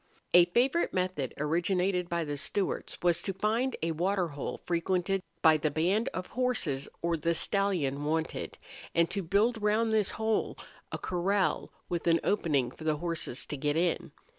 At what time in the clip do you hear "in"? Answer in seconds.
13.77-14.11